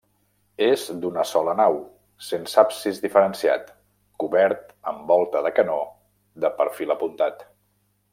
És 0.67 0.85
d'una 1.01 1.25
sola 1.31 1.51
nau, 1.59 1.75
sense 2.29 2.57
absis 2.61 3.01
diferenciat, 3.03 3.69
cobert 4.23 4.73
amb 4.93 5.05
volta 5.13 5.43
de 5.49 5.53
canó 5.61 5.77
de 6.47 6.53
perfil 6.63 6.95
apuntat. 6.97 7.47